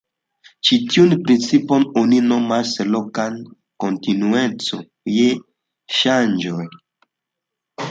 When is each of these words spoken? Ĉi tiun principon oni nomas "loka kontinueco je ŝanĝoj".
Ĉi 0.67 0.77
tiun 0.93 1.11
principon 1.27 1.85
oni 2.01 2.21
nomas 2.29 2.71
"loka 2.95 3.27
kontinueco 3.85 4.81
je 5.19 5.31
ŝanĝoj". 6.01 6.67